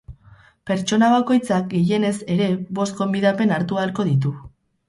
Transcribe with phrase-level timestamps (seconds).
[0.69, 2.49] Pertsona bakoitzak gehienez ere
[2.81, 4.35] bost gonbidapen hartu ahalko ditu.